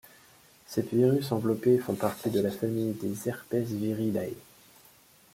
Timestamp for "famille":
2.49-2.93